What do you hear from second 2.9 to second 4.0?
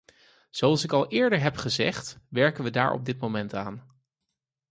op dit moment aan.